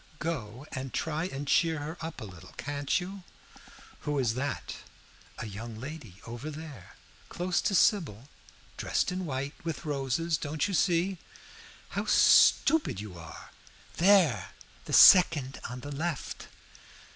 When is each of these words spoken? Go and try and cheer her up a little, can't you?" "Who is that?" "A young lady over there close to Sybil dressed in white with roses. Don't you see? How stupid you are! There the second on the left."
Go 0.17 0.65
and 0.71 0.95
try 0.95 1.25
and 1.25 1.45
cheer 1.47 1.77
her 1.77 1.95
up 2.03 2.19
a 2.21 2.25
little, 2.25 2.53
can't 2.57 2.99
you?" 2.99 3.21
"Who 3.99 4.17
is 4.17 4.33
that?" 4.33 4.77
"A 5.37 5.45
young 5.45 5.75
lady 5.79 6.19
over 6.25 6.49
there 6.49 6.95
close 7.29 7.61
to 7.61 7.75
Sybil 7.75 8.27
dressed 8.77 9.11
in 9.11 9.27
white 9.27 9.53
with 9.63 9.85
roses. 9.85 10.39
Don't 10.39 10.67
you 10.67 10.73
see? 10.73 11.19
How 11.89 12.05
stupid 12.05 12.99
you 12.99 13.15
are! 13.15 13.51
There 13.97 14.49
the 14.85 14.93
second 14.93 15.59
on 15.69 15.81
the 15.81 15.91
left." 15.91 16.47